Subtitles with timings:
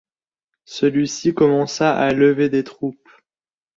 [0.65, 3.07] Celui-ci commença à lever des troupes.